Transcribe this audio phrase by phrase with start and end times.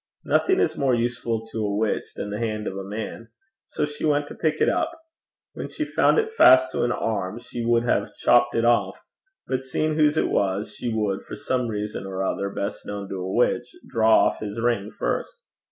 [0.25, 3.27] Nothing is more useful to a witch than the hand of a man,
[3.65, 4.99] so she went to pick it up.
[5.53, 8.99] When she found it fast to an arm, she would have chopped it off,
[9.45, 13.15] but seeing whose it was, she would, for some reason or other best known to
[13.21, 15.41] a witch, draw off his ring first.